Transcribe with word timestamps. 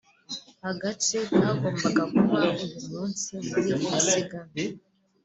Agace 0.69 1.17
kagombaga 1.35 2.03
kuba 2.15 2.41
uyu 2.65 2.77
munsi 2.91 3.31
muri 3.47 3.67
iri 3.75 3.95
siganwa 4.03 4.61